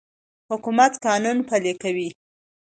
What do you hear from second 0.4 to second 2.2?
حکومت قانون پلی کوي.